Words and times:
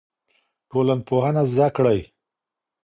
ټولنپوهنه 0.69 1.43
زده 1.51 1.67
کړئ. 1.75 1.99